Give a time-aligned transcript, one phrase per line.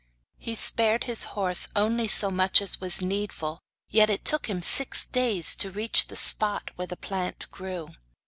[0.39, 5.05] He spared his horse only so much as was needful, yet it took him six
[5.05, 7.89] days to reach the spot where the plant grew.